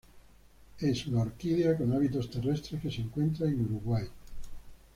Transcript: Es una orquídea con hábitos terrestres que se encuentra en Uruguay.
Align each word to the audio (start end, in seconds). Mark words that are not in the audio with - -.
Es 0.79 1.05
una 1.05 1.21
orquídea 1.21 1.77
con 1.77 1.93
hábitos 1.93 2.31
terrestres 2.31 2.81
que 2.81 2.89
se 2.89 3.01
encuentra 3.01 3.47
en 3.47 3.63
Uruguay. 3.63 4.07